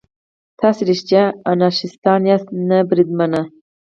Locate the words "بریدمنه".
2.89-3.41